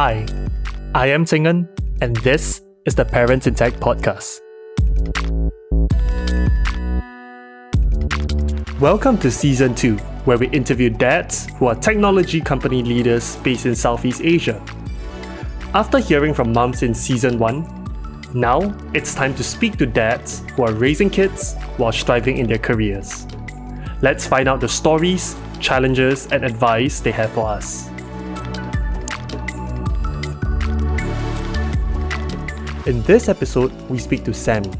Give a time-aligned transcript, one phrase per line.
[0.00, 0.24] Hi,
[0.94, 1.68] I am Tingan,
[2.00, 4.40] and this is the Parents in Tech podcast.
[8.80, 13.74] Welcome to season 2, where we interview dads who are technology company leaders based in
[13.74, 14.64] Southeast Asia.
[15.74, 20.62] After hearing from moms in season 1, now it's time to speak to dads who
[20.62, 23.26] are raising kids while striving in their careers.
[24.00, 27.89] Let's find out the stories, challenges, and advice they have for us.
[32.90, 34.72] In this episode, we speak to Sammy,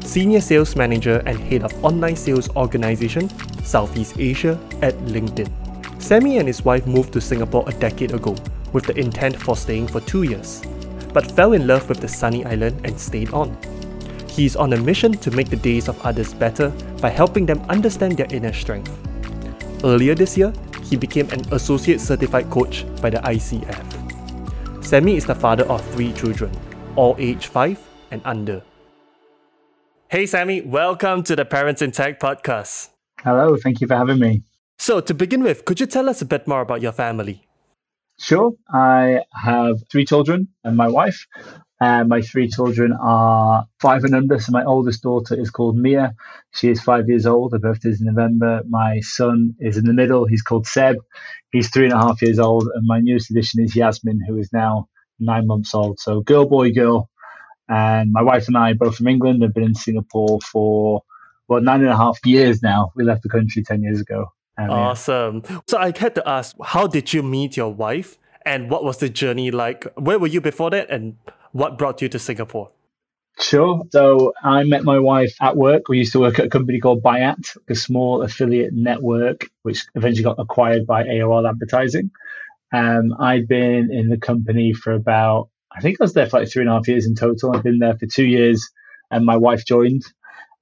[0.00, 3.30] Senior Sales Manager and Head of Online Sales Organization,
[3.62, 5.48] Southeast Asia at LinkedIn.
[6.02, 8.34] Sammy and his wife moved to Singapore a decade ago
[8.72, 10.60] with the intent for staying for two years,
[11.14, 13.56] but fell in love with the sunny island and stayed on.
[14.26, 17.64] He is on a mission to make the days of others better by helping them
[17.68, 18.90] understand their inner strength.
[19.84, 20.52] Earlier this year,
[20.82, 24.84] he became an Associate Certified Coach by the ICF.
[24.84, 26.50] Sammy is the father of three children
[26.96, 27.78] all age 5
[28.10, 28.62] and under.
[30.08, 32.90] Hey, Sammy, welcome to the Parents in Tech podcast.
[33.20, 34.42] Hello, thank you for having me.
[34.78, 37.46] So, to begin with, could you tell us a bit more about your family?
[38.18, 38.52] Sure.
[38.68, 41.26] I have three children and my wife.
[41.80, 44.38] And my three children are five and under.
[44.38, 46.14] So my oldest daughter is called Mia.
[46.52, 47.52] She is five years old.
[47.52, 48.62] Her birthday is in November.
[48.68, 50.24] My son is in the middle.
[50.24, 50.98] He's called Seb.
[51.50, 52.68] He's three and a half years old.
[52.72, 54.86] And my newest addition is Yasmin, who is now
[55.24, 55.98] nine months old.
[56.00, 57.08] So girl, boy, girl.
[57.68, 61.02] And my wife and I, both from England, have been in Singapore for
[61.48, 62.92] well nine and a half years now.
[62.94, 64.32] We left the country ten years ago.
[64.58, 65.42] Um, awesome.
[65.48, 65.60] Yeah.
[65.68, 69.08] So I had to ask, how did you meet your wife, and what was the
[69.08, 69.86] journey like?
[69.96, 71.16] Where were you before that, and
[71.52, 72.70] what brought you to Singapore?
[73.40, 73.82] Sure.
[73.90, 75.88] So I met my wife at work.
[75.88, 80.24] We used to work at a company called Buy.at, a small affiliate network, which eventually
[80.24, 82.10] got acquired by AOL Advertising.
[82.72, 86.50] Um, I'd been in the company for about, I think I was there for like
[86.50, 87.54] three and a half years in total.
[87.54, 88.70] I've been there for two years
[89.10, 90.02] and my wife joined.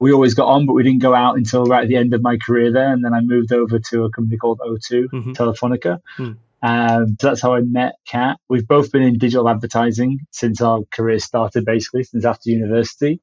[0.00, 2.22] We always got on, but we didn't go out until right at the end of
[2.22, 2.92] my career there.
[2.92, 5.32] And then I moved over to a company called O2, mm-hmm.
[5.32, 6.00] Telefonica.
[6.18, 6.38] Mm.
[6.62, 8.38] Um, so that's how I met Kat.
[8.48, 13.20] We've both been in digital advertising since our career started, basically, since after university.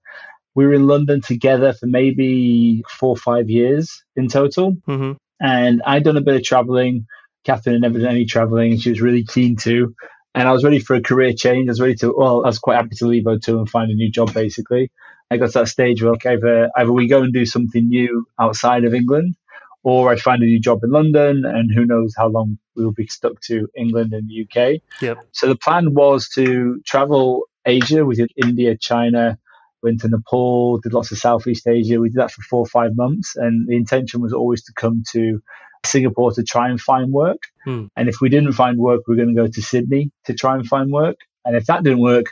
[0.56, 4.74] We were in London together for maybe four or five years in total.
[4.88, 5.14] Mm-hmm.
[5.40, 7.06] And I'd done a bit of traveling.
[7.47, 9.96] Catherine had never done any traveling she was really keen to.
[10.35, 11.69] And I was ready for a career change.
[11.69, 13.96] I was ready to, well, I was quite happy to leave O2 and find a
[13.96, 14.91] new job basically.
[15.31, 18.28] I got to that stage where okay, either, either we go and do something new
[18.40, 19.35] outside of England
[19.84, 23.08] or I find a new job in London and who knows how long we'll be
[23.08, 24.81] stuck to England and the UK.
[25.02, 25.18] Yep.
[25.31, 28.06] So the plan was to travel Asia.
[28.06, 29.40] We did India, China,
[29.81, 32.00] went to Nepal, did lots of Southeast Asia.
[32.02, 33.38] We did that for four or five months.
[33.38, 35.41] And the intention was always to come to
[35.86, 37.44] Singapore to try and find work.
[37.66, 37.86] Hmm.
[37.96, 40.56] And if we didn't find work, we are going to go to Sydney to try
[40.56, 41.18] and find work.
[41.46, 42.26] And if that didn't work,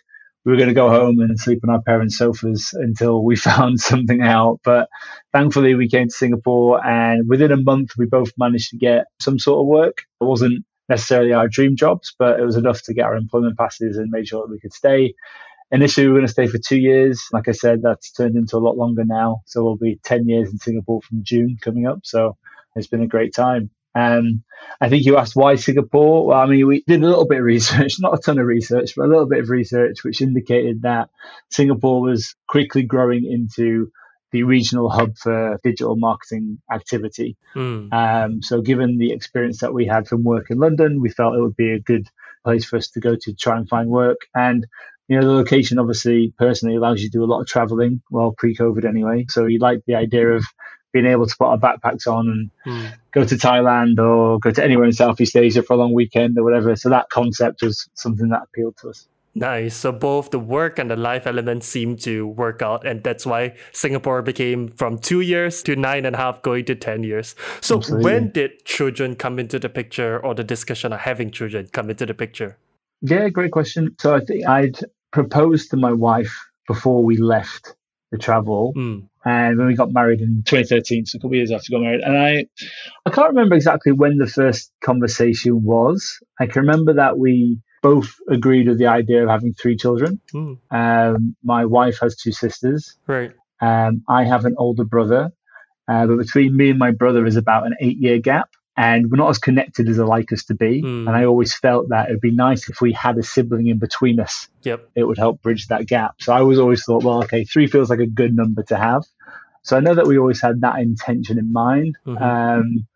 [0.45, 3.79] we were going to go home and sleep on our parents' sofas until we found
[3.79, 4.59] something out.
[4.63, 4.89] But
[5.33, 9.39] thankfully, we came to Singapore, and within a month, we both managed to get some
[9.39, 10.03] sort of work.
[10.21, 13.97] It wasn't necessarily our dream jobs, but it was enough to get our employment passes
[13.97, 15.15] and make sure that we could stay.
[15.71, 17.23] Initially, we were going to stay for two years.
[17.33, 19.41] Like I said, that's turned into a lot longer now.
[19.47, 22.01] So we'll be 10 years in Singapore from June coming up.
[22.03, 22.37] So
[22.75, 23.69] it's been a great time.
[23.95, 24.43] Um,
[24.81, 26.27] I think you asked why Singapore.
[26.27, 28.93] Well, I mean, we did a little bit of research, not a ton of research,
[28.95, 31.09] but a little bit of research, which indicated that
[31.49, 33.91] Singapore was quickly growing into
[34.31, 37.37] the regional hub for digital marketing activity.
[37.55, 37.93] Mm.
[37.93, 41.41] Um, so, given the experience that we had from work in London, we felt it
[41.41, 42.07] would be a good
[42.43, 44.17] place for us to go to try and find work.
[44.35, 44.67] And
[45.07, 48.33] you know, the location obviously personally allows you to do a lot of traveling, well,
[48.37, 49.25] pre COVID anyway.
[49.29, 50.43] So, you like the idea of
[50.95, 52.93] being able to put our backpacks on and mm.
[53.11, 56.43] go to Thailand or go to anywhere in Southeast Asia for a long weekend or
[56.45, 56.73] whatever.
[56.77, 59.09] So that concept was something that appealed to us.
[59.37, 59.75] Nice.
[59.75, 63.57] So both the work and the life elements seem to work out, and that's why
[63.73, 67.35] Singapore became from two years to nine and a half, going to ten years.
[67.59, 68.03] So Absolutely.
[68.05, 72.05] when did children come into the picture, or the discussion of having children come into
[72.05, 72.57] the picture?
[73.01, 73.93] Yeah, great question.
[73.99, 74.79] So I think I'd
[75.11, 76.33] proposed to my wife
[76.65, 77.75] before we left
[78.11, 78.71] the travel.
[78.77, 79.09] Mm.
[79.25, 81.83] And when we got married in 2013, so a couple of years after we got
[81.83, 82.45] married, and I,
[83.07, 86.19] I can't remember exactly when the first conversation was.
[86.39, 90.21] I can remember that we both agreed with the idea of having three children.
[90.33, 90.59] Mm.
[90.69, 92.97] Um, my wife has two sisters.
[93.07, 93.31] Right.
[93.61, 95.31] Um, I have an older brother,
[95.87, 99.29] uh, but between me and my brother is about an eight-year gap and we're not
[99.29, 100.81] as connected as I like us to be.
[100.81, 101.07] Mm.
[101.07, 104.19] And I always felt that it'd be nice if we had a sibling in between
[104.19, 104.49] us.
[104.63, 104.89] Yep.
[104.95, 106.15] It would help bridge that gap.
[106.21, 109.03] So I was always thought, well, okay, three feels like a good number to have.
[109.61, 111.97] So I know that we always had that intention in mind.
[112.05, 112.21] Mm-hmm.
[112.21, 112.87] Um,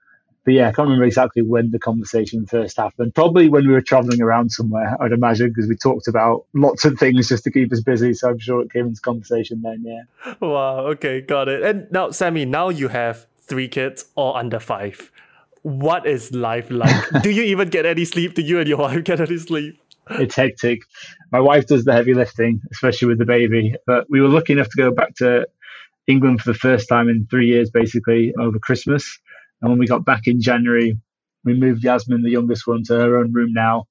[0.46, 3.14] but yeah, I can't remember exactly when the conversation first happened.
[3.14, 6.98] Probably when we were traveling around somewhere, I'd imagine, because we talked about lots of
[6.98, 8.14] things just to keep us busy.
[8.14, 10.34] So I'm sure it came into conversation then, yeah.
[10.40, 11.62] Wow, okay, got it.
[11.64, 15.12] And now, Sammy, now you have three kids, all under five.
[15.64, 17.10] What is life like?
[17.24, 18.34] Do you even get any sleep?
[18.34, 19.80] Do you and your wife get any sleep?
[20.12, 20.82] It's hectic.
[21.32, 23.76] My wife does the heavy lifting, especially with the baby.
[23.86, 25.48] But we were lucky enough to go back to
[26.08, 29.20] England for the first time in three years, basically, over Christmas.
[29.62, 30.98] And when we got back in January,
[31.44, 33.86] we moved Yasmin, the youngest one, to her own room now.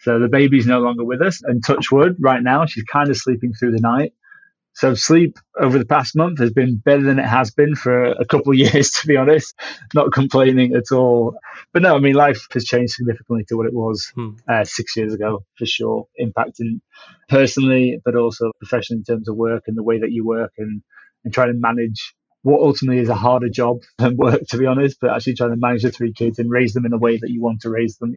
[0.00, 1.42] So the baby's no longer with us.
[1.42, 4.12] And touch wood, right now, she's kind of sleeping through the night.
[4.74, 8.24] So sleep over the past month has been better than it has been for a
[8.24, 9.54] couple of years, to be honest.
[9.94, 11.36] Not complaining at all.
[11.72, 14.30] But no, I mean, life has changed significantly to what it was hmm.
[14.48, 16.08] uh, six years ago, for sure.
[16.20, 16.80] Impacting
[17.28, 20.82] personally, but also professionally in terms of work and the way that you work and,
[21.24, 24.98] and trying to manage what ultimately is a harder job than work, to be honest,
[25.00, 27.30] but actually trying to manage the three kids and raise them in the way that
[27.30, 28.16] you want to raise them.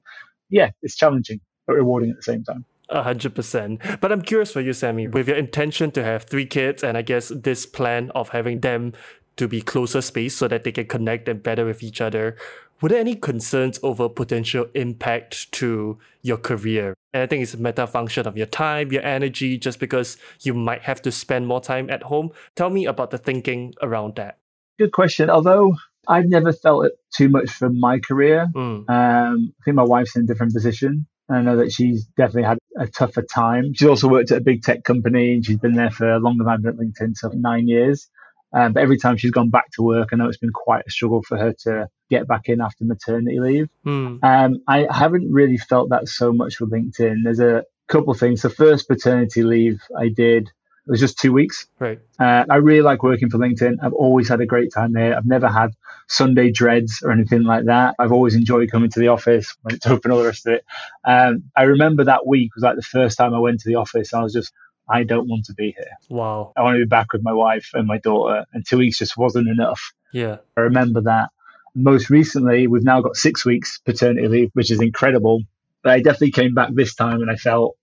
[0.50, 2.66] Yeah, it's challenging, but rewarding at the same time.
[2.90, 3.82] A hundred percent.
[4.00, 7.02] But I'm curious for you, Sammy, with your intention to have three kids and I
[7.02, 8.94] guess this plan of having them
[9.36, 12.36] to be closer space so that they can connect and better with each other.
[12.82, 16.94] Were there any concerns over potential impact to your career?
[17.14, 20.54] And I think it's a meta function of your time, your energy, just because you
[20.54, 22.32] might have to spend more time at home.
[22.56, 24.38] Tell me about the thinking around that.
[24.78, 25.30] Good question.
[25.30, 25.76] Although
[26.08, 28.48] I've never felt it too much for my career.
[28.56, 28.88] Mm.
[28.90, 31.08] Um, I think my wife's in a different position.
[31.30, 33.74] I know that she's definitely had a tougher time.
[33.74, 36.54] She's also worked at a big tech company and she's been there for longer than
[36.54, 38.10] I've been at LinkedIn, so nine years.
[38.54, 40.90] Um, but every time she's gone back to work, I know it's been quite a
[40.90, 43.68] struggle for her to get back in after maternity leave.
[43.86, 44.24] Mm.
[44.24, 47.18] Um, I haven't really felt that so much with LinkedIn.
[47.24, 48.42] There's a couple of things.
[48.42, 50.50] The first paternity leave I did
[50.88, 51.68] it was just two weeks.
[51.80, 52.00] Right.
[52.18, 53.78] Uh, I really like working for LinkedIn.
[53.84, 55.18] I've always had a great time there.
[55.18, 55.72] I've never had
[56.08, 57.96] Sunday dreads or anything like that.
[58.00, 60.66] I've always enjoyed coming to the office when it's open, all the rest of it.
[61.04, 64.14] Um, I remember that week was like the first time I went to the office.
[64.14, 64.54] I was just
[64.90, 65.98] I don't want to be here.
[66.10, 66.54] Wow.
[66.56, 69.18] I want to be back with my wife and my daughter, and two weeks just
[69.18, 69.92] wasn't enough.
[70.14, 70.38] Yeah.
[70.56, 71.30] I remember that.
[71.76, 75.44] Most recently, we've now got six weeks paternity leave, which is incredible.
[75.84, 77.76] But I definitely came back this time and I felt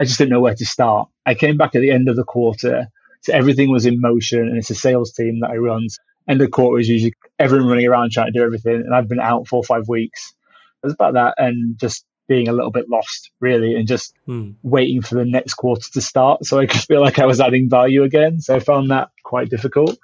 [0.00, 1.08] I just didn't know where to start.
[1.26, 2.88] I came back at the end of the quarter,
[3.22, 5.86] so everything was in motion, and it's a sales team that I run.
[6.28, 9.20] End of quarter is usually everyone running around trying to do everything, and I've been
[9.20, 10.34] out four or five weeks.
[10.82, 14.52] It was about that, and just being a little bit lost, really, and just hmm.
[14.62, 17.68] waiting for the next quarter to start so I could feel like I was adding
[17.68, 18.40] value again.
[18.40, 19.98] So I found that quite difficult.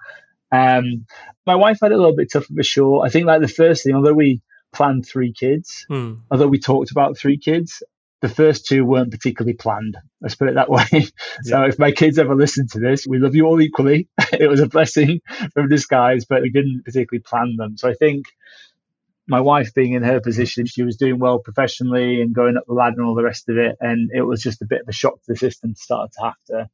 [0.53, 1.07] Um,
[1.47, 3.05] my wife had it a little bit tougher for sure.
[3.05, 6.15] I think like the first thing, although we planned three kids, hmm.
[6.31, 7.83] although we talked about three kids,
[8.21, 9.97] the first two weren't particularly planned.
[10.21, 10.85] Let's put it that way.
[10.93, 11.03] Yeah.
[11.43, 14.09] So if my kids ever listen to this, we love you all equally.
[14.33, 15.21] it was a blessing
[15.55, 17.77] from disguise, but we didn't particularly plan them.
[17.77, 18.27] So I think
[19.27, 22.75] my wife being in her position, she was doing well professionally and going up the
[22.75, 23.77] ladder and all the rest of it.
[23.81, 26.25] And it was just a bit of a shock to the system to start to
[26.25, 26.71] have to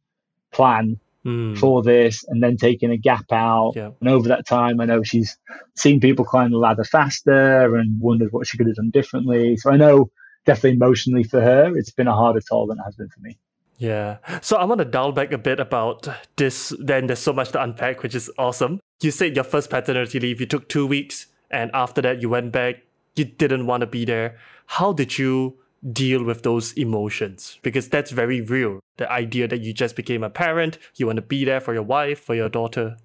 [0.52, 1.58] plan mm.
[1.58, 3.74] for this and then taking a gap out.
[3.76, 3.90] Yeah.
[4.00, 5.36] And over that time, I know she's
[5.76, 9.56] seen people climb the ladder faster and wondered what she could have done differently.
[9.58, 10.10] So I know
[10.46, 13.38] definitely emotionally for her, it's been a harder toll than it has been for me.
[13.78, 14.18] Yeah.
[14.40, 16.72] So I want to dial back a bit about this.
[16.78, 18.80] Then there's so much to unpack, which is awesome.
[19.02, 22.52] You said your first paternity leave, you took two weeks, and after that, you went
[22.52, 22.76] back.
[23.16, 24.38] You didn't want to be there.
[24.66, 25.58] How did you
[25.92, 27.58] deal with those emotions?
[27.62, 28.80] Because that's very real.
[28.96, 31.82] The idea that you just became a parent, you want to be there for your
[31.82, 32.96] wife, for your daughter.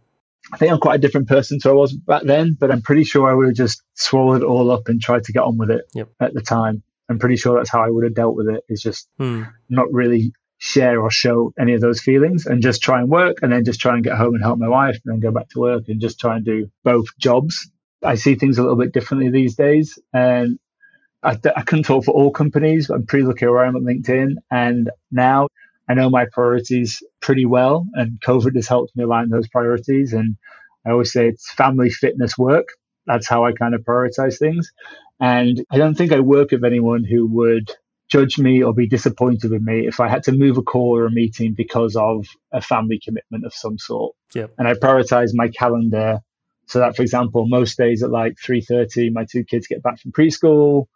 [0.53, 3.03] I think I'm quite a different person to I was back then, but I'm pretty
[3.03, 5.69] sure I would have just swallowed it all up and tried to get on with
[5.69, 6.09] it yep.
[6.19, 6.81] at the time.
[7.11, 8.63] I'm pretty sure that's how I would have dealt with it.
[8.69, 9.43] Is just hmm.
[9.69, 13.51] not really share or show any of those feelings and just try and work and
[13.51, 15.59] then just try and get home and help my wife and then go back to
[15.59, 17.71] work and just try and do both jobs.
[18.03, 19.97] I see things a little bit differently these days.
[20.13, 20.59] And
[21.23, 23.81] I, I couldn't talk for all companies, but I'm pretty lucky where I am at
[23.81, 24.35] LinkedIn.
[24.51, 25.47] And now
[25.89, 30.13] I know my priorities pretty well, and COVID has helped me align those priorities.
[30.13, 30.37] And
[30.85, 32.67] I always say it's family, fitness, work.
[33.07, 34.71] That's how I kind of prioritize things.
[35.21, 37.69] And I don't think I work with anyone who would
[38.09, 41.05] judge me or be disappointed with me if I had to move a call or
[41.05, 44.15] a meeting because of a family commitment of some sort.
[44.33, 44.55] Yep.
[44.57, 46.19] And I prioritize my calendar
[46.65, 50.11] so that, for example, most days at like 3.30, my two kids get back from
[50.11, 50.87] preschool.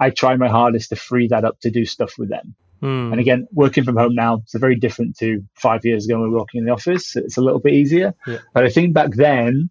[0.00, 2.56] I try my hardest to free that up to do stuff with them.
[2.82, 3.12] Mm.
[3.12, 6.30] And again, working from home now, it's very different to five years ago when we
[6.30, 7.16] were working in the office.
[7.16, 8.14] It's a little bit easier.
[8.26, 8.38] Yeah.
[8.52, 9.68] But I think back then,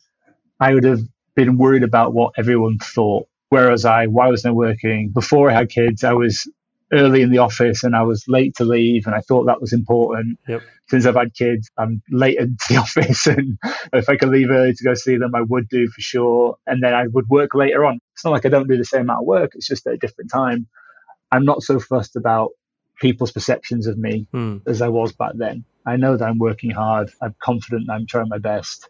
[0.60, 1.01] I would have
[1.36, 5.53] been worried about what everyone thought Whereas I, while I was not working, before I
[5.53, 6.50] had kids, I was
[6.91, 9.74] early in the office and I was late to leave, and I thought that was
[9.74, 10.39] important.
[10.48, 10.62] Yep.
[10.89, 13.60] Since I've had kids, I'm late into the office, and
[13.93, 16.57] if I could leave early to go see them, I would do for sure.
[16.65, 18.00] And then I would work later on.
[18.13, 19.98] It's not like I don't do the same amount of work; it's just at a
[19.98, 20.67] different time.
[21.31, 22.50] I'm not so fussed about
[23.00, 24.57] people's perceptions of me Hmm.
[24.65, 25.63] as I was back then.
[25.86, 27.12] I know that I'm working hard.
[27.22, 28.89] I'm confident that I'm trying my best.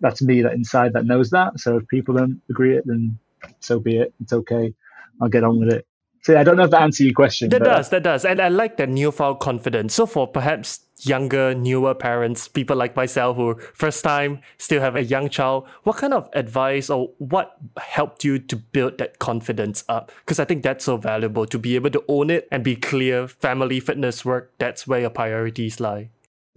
[0.00, 1.58] That's me that inside that knows that.
[1.58, 3.18] So if people don't agree it, then
[3.60, 4.14] so be it.
[4.20, 4.74] It's okay.
[5.20, 5.86] I'll get on with it.
[6.24, 7.50] So yeah, I don't know if that answers your question.
[7.50, 8.24] That but does, that does.
[8.24, 9.92] And I like that newfound confidence.
[9.94, 15.04] So for perhaps younger, newer parents, people like myself who first time still have a
[15.04, 20.12] young child, what kind of advice or what helped you to build that confidence up?
[20.20, 23.28] Because I think that's so valuable to be able to own it and be clear,
[23.28, 26.08] family, fitness, work, that's where your priorities lie.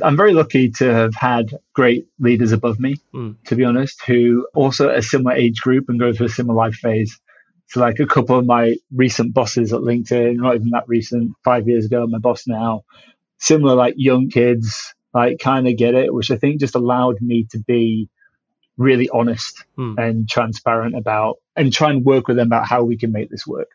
[0.04, 3.36] I'm very lucky to have had great leaders above me, Mm.
[3.46, 6.76] to be honest, who also a similar age group and go through a similar life
[6.76, 7.20] phase.
[7.68, 11.68] So, like a couple of my recent bosses at LinkedIn, not even that recent, five
[11.68, 12.84] years ago, my boss now,
[13.40, 17.46] similar like young kids, like kind of get it, which I think just allowed me
[17.52, 18.10] to be
[18.78, 19.98] really honest Mm.
[19.98, 23.48] and transparent about and try and work with them about how we can make this
[23.48, 23.70] work.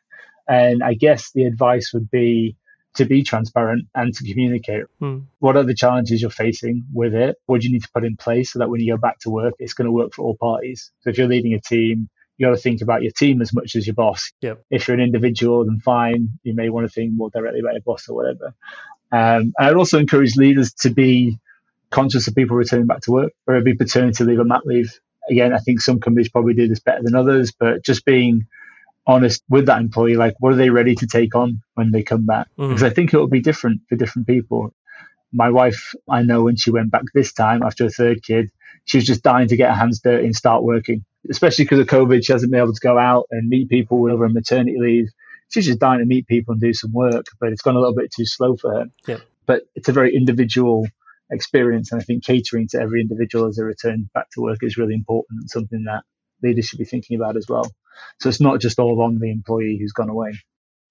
[0.48, 2.56] And I guess the advice would be
[2.94, 5.24] to be transparent and to communicate Mm.
[5.38, 7.36] what are the challenges you're facing with it?
[7.46, 9.30] What do you need to put in place so that when you go back to
[9.30, 10.90] work, it's going to work for all parties?
[11.00, 13.76] So if you're leading a team, you got to think about your team as much
[13.76, 14.32] as your boss.
[14.42, 14.62] Yep.
[14.70, 16.38] If you're an individual, then fine.
[16.42, 18.54] You may want to think more directly about your boss or whatever.
[19.10, 21.38] Um, and I'd also encourage leaders to be
[21.90, 24.98] conscious of people returning back to work, or it'd be paternity leave or mat leave.
[25.30, 28.46] Again, I think some companies probably do this better than others, but just being
[29.06, 32.26] honest with that employee, like what are they ready to take on when they come
[32.26, 32.48] back?
[32.58, 32.68] Mm.
[32.68, 34.72] Because I think it will be different for different people.
[35.32, 38.50] My wife, I know when she went back this time after a third kid,
[38.84, 41.04] she was just dying to get her hands dirty and start working.
[41.30, 44.24] Especially because of COVID, she hasn't been able to go out and meet people over
[44.24, 45.08] on maternity leave.
[45.50, 47.94] She's just dying to meet people and do some work, but it's gone a little
[47.94, 48.86] bit too slow for her.
[49.06, 49.18] Yeah.
[49.46, 50.86] But it's a very individual
[51.30, 54.76] experience, and I think catering to every individual as they return back to work is
[54.76, 56.04] really important and something that
[56.42, 57.70] leaders should be thinking about as well.
[58.20, 60.32] So it's not just all on the employee who's gone away.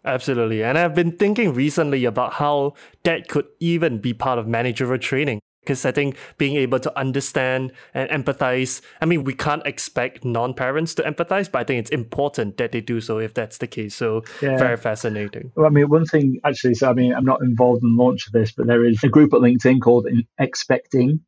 [0.04, 0.64] Absolutely.
[0.64, 5.40] And I've been thinking recently about how that could even be part of managerial training.
[5.62, 10.56] Because I think being able to understand and empathize, I mean, we can't expect non
[10.56, 13.68] parents to empathize, but I think it's important that they do so if that's the
[13.68, 13.94] case.
[13.94, 14.58] So, Yeah.
[14.58, 15.52] very fascinating.
[15.56, 18.26] Well, I mean, one thing actually, so I mean, I'm not involved in the launch
[18.26, 20.08] of this, but there is a group at LinkedIn called
[20.40, 21.20] Expecting,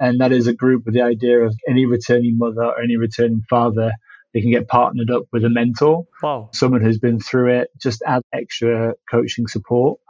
[0.00, 3.42] and that is a group with the idea of any returning mother or any returning
[3.50, 3.92] father,
[4.34, 6.50] they can get partnered up with a mentor, Wow.
[6.52, 10.00] someone who's been through it, just add extra coaching support.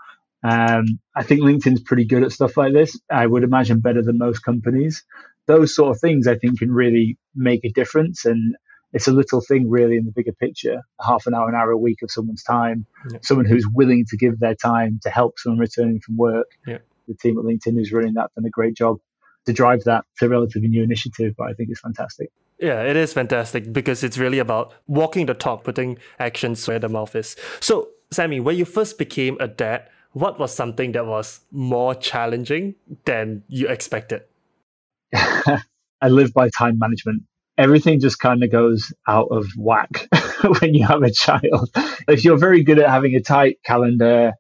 [0.42, 2.98] Um, I think LinkedIn's pretty good at stuff like this.
[3.10, 5.04] I would imagine better than most companies.
[5.46, 8.24] Those sort of things I think can really make a difference.
[8.24, 8.56] And
[8.92, 11.78] it's a little thing really in the bigger picture, half an hour, an hour a
[11.78, 13.18] week of someone's time, Yeah.
[13.22, 16.46] someone who's willing to give their time to help someone returning from work.
[16.66, 16.78] Yeah.
[17.08, 18.98] The team at LinkedIn who's running that done a great job
[19.46, 20.04] to drive that.
[20.12, 22.30] It's a relatively new initiative, but I think it's fantastic.
[22.64, 26.88] Yeah, it is fantastic because it's really about walking the talk, putting actions where the
[26.88, 27.36] mouth is.
[27.60, 32.74] So, Sammy, when you first became a dad, what was something that was more challenging
[33.04, 34.22] than you expected?
[35.14, 37.24] I live by time management.
[37.58, 40.08] Everything just kind of goes out of whack
[40.60, 41.68] when you have a child.
[42.08, 44.32] If you're very good at having a tight calendar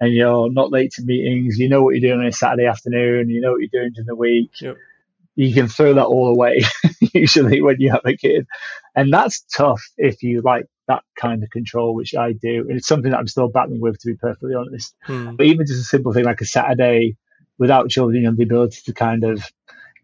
[0.00, 3.30] and you're not late to meetings, you know what you're doing on a Saturday afternoon,
[3.30, 4.76] you know what you're doing during the week, Yep.
[5.36, 6.62] You can throw that all away
[7.14, 8.46] usually when you have a kid.
[8.94, 12.66] And that's tough if you like that kind of control, which I do.
[12.68, 14.94] And it's something that I'm still battling with, to be perfectly honest.
[15.02, 15.36] Hmm.
[15.36, 17.16] But even just a simple thing like a Saturday
[17.58, 19.42] without children, you have the ability to kind of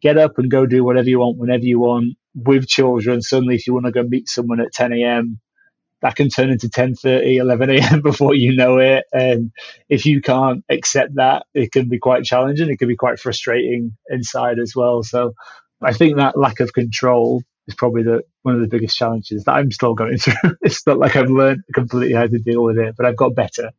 [0.00, 3.22] get up and go do whatever you want whenever you want with children.
[3.22, 5.40] Suddenly, if you want to go meet someone at 10 a.m.,
[6.02, 8.00] that can turn into 10:30, 11 a.m.
[8.02, 9.04] before you know it.
[9.12, 9.50] And
[9.88, 12.70] if you can't accept that, it can be quite challenging.
[12.70, 15.02] It can be quite frustrating inside as well.
[15.02, 15.34] So
[15.82, 19.52] I think that lack of control is probably the one of the biggest challenges that
[19.52, 20.56] I'm still going through.
[20.62, 23.72] it's not like I've learned completely how to deal with it, but I've got better.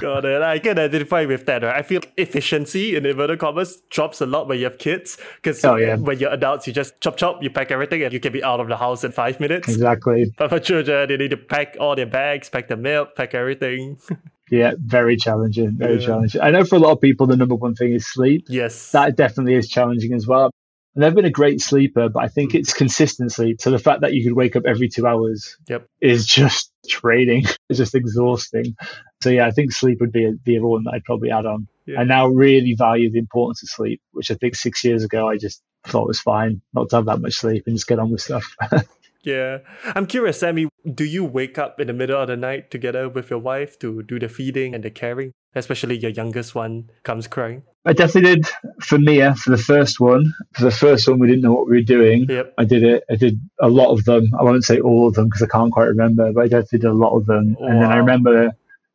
[0.00, 0.42] Got it.
[0.42, 1.62] I can identify with that.
[1.62, 1.76] Right?
[1.76, 5.76] I feel efficiency in inverted commas drops a lot when you have kids because Oh,
[5.76, 5.96] yeah.
[5.96, 8.60] when you're adults, you just chop chop, you pack everything, and you can be out
[8.60, 9.68] of the house in five minutes.
[9.68, 10.32] Exactly.
[10.38, 13.98] But for children, they need to pack all their bags, pack the milk, pack everything.
[14.50, 15.78] Yeah, very challenging.
[15.78, 16.06] Very Yeah.
[16.06, 16.40] challenging.
[16.42, 18.44] I know for a lot of people, the number one thing is sleep.
[18.50, 18.90] yes.
[18.92, 20.50] That definitely is challenging as well.
[20.94, 22.58] And I've been a great sleeper, but I think hmm.
[22.58, 23.62] it's consistent sleep.
[23.62, 25.86] So the fact that you could wake up every two hours Yep.
[26.02, 27.44] is just draining.
[27.70, 28.76] It's just exhausting.
[29.22, 31.68] So yeah, I think sleep would be the other one that I'd probably add on.
[31.86, 32.00] Yeah.
[32.00, 35.36] I now really value the importance of sleep, which I think six years ago I
[35.36, 38.20] just thought was fine not to have that much sleep and just get on with
[38.20, 38.56] stuff.
[39.24, 39.58] Yeah.
[39.94, 43.30] I'm curious, Sammy, do you wake up in the middle of the night together with
[43.30, 45.32] your wife to do the feeding and the caring?
[45.54, 47.62] Especially your youngest one comes crying.
[47.84, 48.46] I definitely did
[48.80, 50.32] for Mia for the first one.
[50.54, 52.26] For the first one, we didn't know what we were doing.
[52.28, 52.54] Yep.
[52.56, 53.04] I did it.
[53.10, 54.30] I did a lot of them.
[54.38, 56.90] I won't say all of them because I can't quite remember, but I definitely did
[56.90, 57.56] a lot of them.
[57.60, 58.52] And then I remember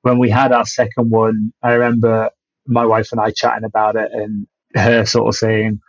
[0.07, 2.29] when we had our second one, I remember
[2.65, 5.81] my wife and I chatting about it and her sort of saying,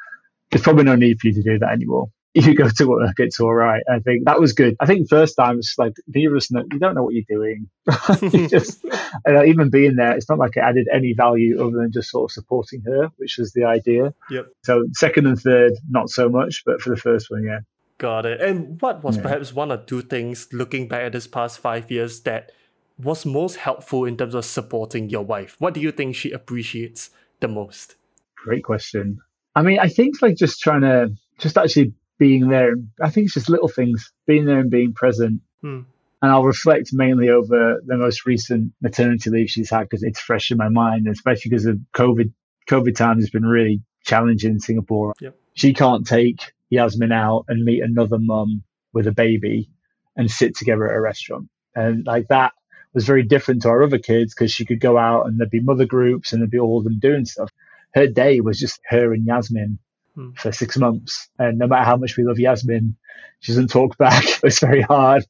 [0.50, 2.08] there's probably no need for you to do that anymore.
[2.34, 3.82] You go to work, it's all right.
[3.90, 4.76] I think that was good.
[4.78, 7.68] I think first time it's like neither of know, you don't know what you're doing.
[8.32, 8.84] you just
[9.26, 12.30] uh, even being there, it's not like it added any value other than just sort
[12.30, 14.14] of supporting her, which was the idea.
[14.30, 14.46] Yep.
[14.62, 17.60] So second and third, not so much, but for the first one, yeah.
[17.96, 18.40] Got it.
[18.40, 19.22] And what was Yeah.
[19.22, 22.52] perhaps one or two things looking back at this past five years that
[22.98, 25.56] was most helpful in terms of supporting your wife?
[25.58, 27.96] What do you think she appreciates the most?
[28.36, 29.20] Great question.
[29.54, 32.74] I mean, I think like just trying to just actually being there.
[33.00, 35.40] I think it's just little things, being there and being present.
[35.60, 35.82] Hmm.
[36.20, 40.50] And I'll reflect mainly over the most recent maternity leave she's had because it's fresh
[40.50, 42.32] in my mind, especially because of COVID.
[42.68, 45.14] COVID times has been really challenging in Singapore.
[45.20, 45.36] Yep.
[45.54, 49.70] She can't take Yasmin out and meet another mum with a baby
[50.16, 51.48] and sit together at a restaurant.
[51.74, 52.52] And like that
[52.94, 55.60] was very different to our other kids because she could go out and there'd be
[55.60, 57.50] mother groups and there'd be all of them doing stuff.
[57.94, 59.78] Her day was just her and Yasmin
[60.18, 60.30] Hmm.
[60.32, 61.28] for six months.
[61.38, 62.96] And no matter how much we love Yasmin,
[63.38, 64.24] she doesn't talk back.
[64.42, 65.24] It's very hard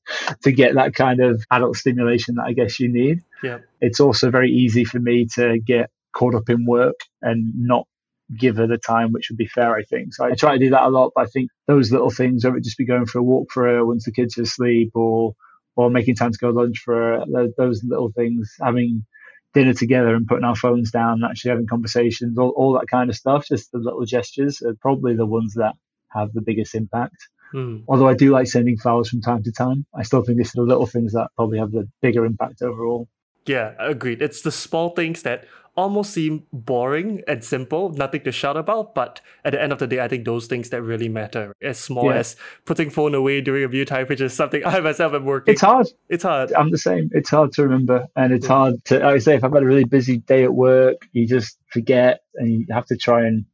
[0.45, 3.21] to get that kind of adult stimulation that I guess you need.
[3.43, 3.65] Yep.
[3.83, 7.87] It's also very easy for me to get caught up in work and not
[8.35, 10.15] give her the time which would be fair, I think.
[10.15, 12.57] So I try to do that a lot, but I think those little things, whether
[12.57, 15.35] it just be going for a walk for her once the kids are asleep or
[15.79, 19.07] or making time to go lunch for her, those little things, having
[19.55, 23.15] dinner together and putting our phones down, actually having conversations, all, all that kind of
[23.15, 25.77] stuff, just the little gestures are probably the ones that
[26.09, 27.15] have the biggest impact.
[27.53, 27.77] Hmm.
[27.87, 30.63] Although I do like sending flowers from time to time, I still think it's the
[30.63, 33.07] little things that probably have the bigger impact overall.
[33.47, 34.21] Yeah, agreed.
[34.21, 35.45] It's the small things that
[35.79, 39.87] almost seem boring and simple, nothing to shout about, but at the end of the
[39.87, 41.53] day, I think those things that really matter.
[41.63, 42.17] As small Yeah.
[42.19, 45.53] as putting phone away during a meal time, which is something I myself am working.
[45.53, 45.87] It's hard.
[46.09, 46.53] It's hard.
[46.53, 47.11] I'm the same.
[47.13, 48.55] It's hard to remember, and it's Yeah.
[48.59, 48.95] hard to.
[48.99, 52.21] Like I say, if I've had a really busy day at work, you just forget,
[52.35, 53.45] and you have to try and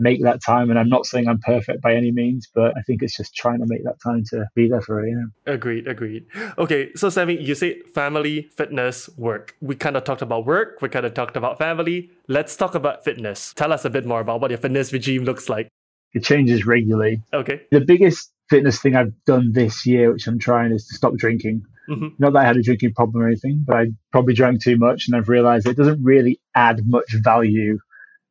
[0.00, 0.70] make that time.
[0.70, 3.60] And I'm not saying I'm perfect by any means, but I think it's just trying
[3.60, 5.06] to make that time to be there for.
[5.06, 5.52] You know?
[5.52, 6.26] Agreed, agreed.
[6.58, 9.54] Okay, so Sammy, you said family, fitness, work.
[9.60, 12.10] We kind of talked about work, we kind of talked about family.
[12.26, 13.52] Let's talk about fitness.
[13.54, 15.68] Tell us a bit more about what your fitness regime looks like.
[16.12, 17.22] It changes regularly.
[17.32, 17.62] Okay.
[17.70, 21.62] The biggest fitness thing I've done this year, which I'm trying, is to stop drinking.
[21.88, 22.12] Mhm.
[22.18, 25.06] Not that I had a drinking problem or anything, but I probably drank too much,
[25.06, 27.78] and I've realised it doesn't really add much value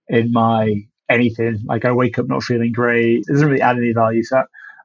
[0.08, 1.59] in my anything.
[1.65, 3.19] Like I wake up not feeling great.
[3.27, 4.23] It doesn't really add any value.
[4.23, 4.37] So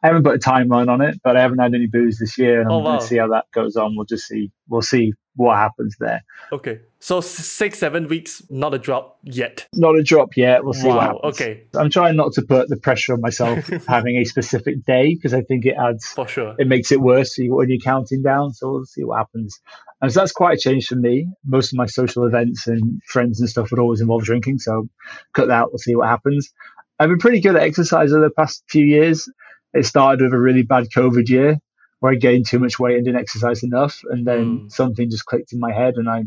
[0.03, 2.61] I haven't put a timeline on it, but I haven't had any booze this year,
[2.61, 2.99] and I'm Oh, going wow.
[3.01, 3.97] to see how that goes on.
[3.97, 4.51] We'll just see.
[4.69, 6.23] We'll see what happens there.
[6.53, 6.81] Okay.
[7.01, 9.67] So six, seven weeks, not a drop yet.
[9.75, 10.63] Not a drop yet.
[10.65, 11.21] We'll see what Wow.
[11.23, 11.41] happens.
[11.41, 11.63] Okay.
[11.75, 15.41] I'm trying not to put the pressure on myself having a specific day because I
[15.43, 16.55] think it adds For sure.
[16.59, 18.53] it makes it worse when you're counting down.
[18.53, 19.59] So we'll see what happens.
[20.05, 21.29] And so that's quite a change for me.
[21.47, 24.59] Most of my social events and friends and stuff would always involve drinking.
[24.59, 24.87] So
[25.33, 25.73] cut that out.
[25.73, 26.53] We'll see what happens.
[26.99, 29.27] I've been pretty good at exercise over the past few years.
[29.73, 31.57] It started with a really bad COVID year
[32.01, 34.03] where I gained too much weight and didn't exercise enough.
[34.11, 34.71] And then Mm.
[34.71, 36.25] something just clicked in my head and I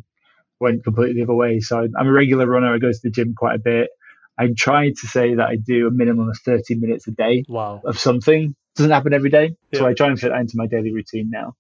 [0.60, 1.60] went completely the other way.
[1.60, 2.74] So I'm a regular runner.
[2.74, 3.92] I go to the gym quite a bit.
[4.40, 7.82] I'm trying to say that I do a minimum of 30 minutes a day Wow.
[7.86, 8.56] of something.
[8.76, 9.56] Doesn't happen every day.
[9.74, 11.54] So I try and fit that into my daily routine now.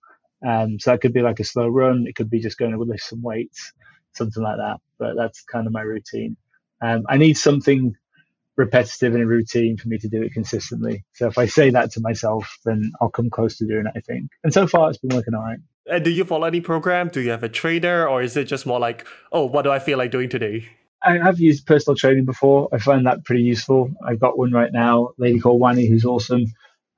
[0.45, 2.05] Um, so that could be like a slow run.
[2.07, 3.73] It could be just going to lift some weights,
[4.13, 4.77] something like that.
[4.99, 6.37] But that's kind of my routine.
[6.81, 7.95] Um, I need something
[8.55, 11.05] repetitive and a routine for me to do it consistently.
[11.13, 14.01] So if I say that to myself, then I'll come close to doing it, I
[14.01, 14.31] think.
[14.43, 15.59] And so far, it's been working all right.
[15.89, 17.09] And do you follow any program?
[17.09, 18.07] Do you have a trainer?
[18.07, 20.67] Or is it just more like, oh, what do I feel like doing today?
[21.03, 22.67] I have used personal training before.
[22.73, 23.91] I find that pretty useful.
[24.05, 26.45] I've got one right now, a lady called Wani, who's awesome.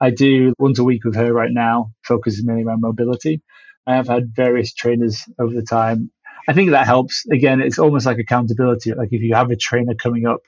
[0.02, 3.42] I do once a week with her right now, focuses mainly around mobility.
[3.86, 6.12] I have had various trainers over the time.
[6.48, 7.26] I think that helps.
[7.32, 8.94] Again, it's almost like accountability.
[8.94, 10.42] Like if you have a trainer coming up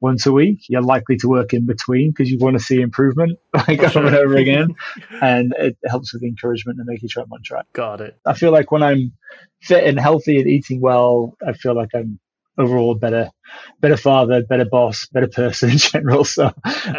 [0.00, 3.38] once a week, you're likely to work in between because you want to see improvement
[3.54, 4.74] like over and over again.
[5.22, 7.66] and it helps with encouragement and making sure I'm on track.
[7.72, 8.18] Got it.
[8.24, 9.12] I feel like when I'm
[9.60, 12.18] fit and healthy and eating well, I feel like I'm
[12.58, 13.30] overall better,
[13.80, 16.24] better father, better boss, better person in general.
[16.24, 16.52] So,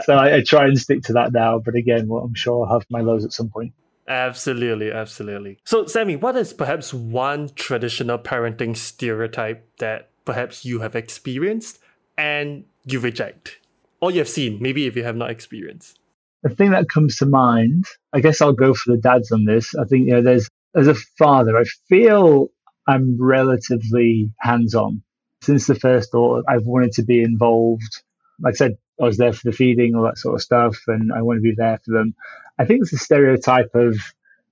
[0.03, 1.59] so I, I try and stick to that now.
[1.59, 3.73] But again, well, I'm sure I'll have my lows at some point.
[4.07, 5.59] Absolutely, absolutely.
[5.65, 11.77] So, Sammy, what is perhaps one traditional parenting stereotype that perhaps you have experienced
[12.17, 13.57] and you reject?
[14.01, 15.99] Or you have seen, maybe if you have not experienced?
[16.43, 19.75] the thing that comes to mind, I guess I'll go for the dads on this.
[19.75, 22.49] I think, you know, there's, as a father, I feel
[22.87, 25.03] I'm relatively hands on.
[25.41, 28.01] Since the first daughter, I've wanted to be involved.
[28.39, 31.11] Like I said, I was there for the feeding, all that sort of stuff, and
[31.13, 32.15] I want to be there for them.
[32.57, 33.95] I think it's a stereotype of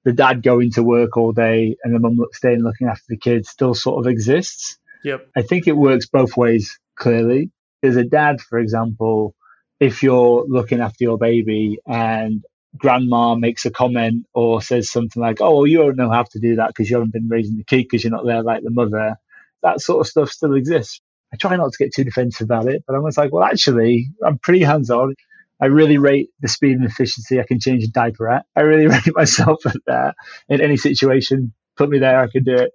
[0.06, 3.50] the dad going to work all day and the mum staying looking after the kids
[3.50, 4.78] still sort of exists.
[5.04, 5.28] Yep.
[5.36, 7.52] I think it works both ways, clearly.
[7.84, 9.36] As a dad, for example,
[9.80, 12.44] if you're looking after your baby and
[12.78, 16.40] grandma makes a comment or says something like, oh, well, you don't know how to
[16.40, 18.70] do that because you haven't been raising the kid because you're not there like the
[18.70, 19.18] mother,
[19.64, 21.02] that sort of stuff still exists.
[21.34, 24.10] I try not to get too defensive about it, but I'm always like, well, actually,
[24.26, 25.16] I'm pretty hands on.
[25.60, 28.46] I really rate the speed and efficiency I can change a diaper at.
[28.56, 30.16] I really rate myself at that
[30.48, 31.54] in any situation.
[31.76, 32.72] Put me there, I could do it.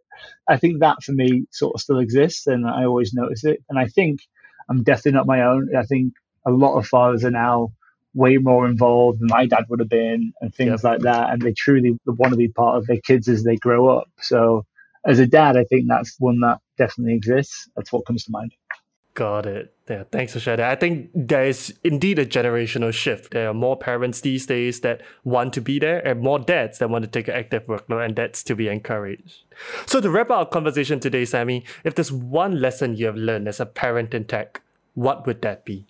[0.48, 3.62] I think that for me sort of still exists, and I always notice it.
[3.68, 4.20] And I think
[4.68, 5.74] I'm definitely not my own.
[5.76, 6.14] I think
[6.46, 7.72] a lot of fathers are now
[8.14, 10.84] way more involved than my dad would have been, and things yep.
[10.84, 11.30] like that.
[11.30, 14.08] And they truly want to be part of their kids as they grow up.
[14.20, 14.66] So,
[15.04, 17.68] as a dad, I think that's one that definitely exists.
[17.76, 18.52] That's what comes to mind.
[19.14, 19.74] Got it.
[19.90, 20.70] Yeah, thanks for sharing that.
[20.70, 23.32] I think there is indeed a generational shift.
[23.32, 26.88] There are more parents these days that want to be there and more dads that
[26.88, 29.44] want to take an active workload, and that's to be encouraged.
[29.84, 33.48] So, to wrap up our conversation today, Sammy, if there's one lesson you have learned
[33.48, 34.62] as a parent in tech,
[34.94, 35.86] what would that be?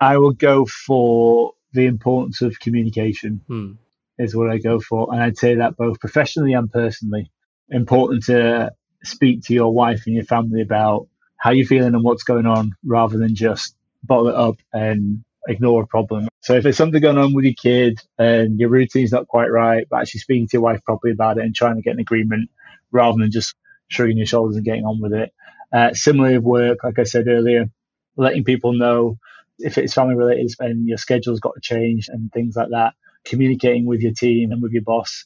[0.00, 3.72] I would go for the importance of communication, hmm.
[4.18, 5.12] is what I go for.
[5.12, 7.30] And I'd say that both professionally and personally.
[7.72, 8.70] Important to
[9.02, 11.08] speak to your wife and your family about
[11.38, 15.82] how you're feeling and what's going on rather than just bottle it up and ignore
[15.82, 16.28] a problem.
[16.40, 19.86] So if there's something going on with your kid and your routine's not quite right,
[19.90, 22.50] but actually speaking to your wife properly about it and trying to get an agreement
[22.90, 23.54] rather than just
[23.88, 25.32] shrugging your shoulders and getting on with it.
[25.72, 27.70] Uh, similarly with work, like I said earlier,
[28.16, 29.18] letting people know
[29.58, 32.92] if it's family related and your schedule's got to change and things like that.
[33.24, 35.24] Communicating with your team and with your boss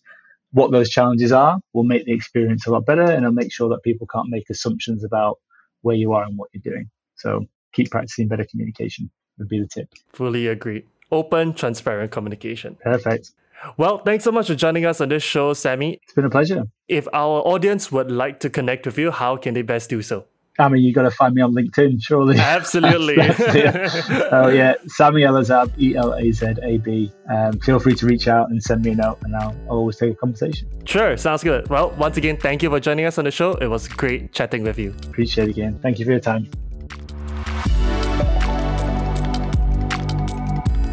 [0.56, 3.68] what those challenges are will make the experience a lot better and it'll make sure
[3.68, 5.38] that people can't make assumptions about
[5.82, 6.88] where you are and what you're doing.
[7.16, 9.92] So keep practicing better communication would be the tip.
[10.14, 10.84] Fully agreed.
[11.12, 12.78] Open, transparent communication.
[12.82, 13.32] Perfect.
[13.76, 16.00] Well, thanks so much for joining us on this show, Sammy.
[16.02, 16.64] It's been a pleasure.
[16.88, 20.24] If our audience would like to connect with you, how can they best do so?
[20.58, 22.38] I mean, you got to find me on LinkedIn, surely.
[22.38, 23.16] Absolutely.
[23.20, 27.12] oh yeah, Sammy Elazab, E L A Z A B.
[27.30, 30.12] Um, feel free to reach out and send me a note, and I'll, always take
[30.12, 30.68] a conversation.
[30.84, 31.68] Sure, sounds good.
[31.68, 33.54] Well, once again, thank you for joining us on the show.
[33.54, 34.94] It was great chatting with you.
[35.08, 35.78] Appreciate it again.
[35.82, 36.48] Thank you for your time.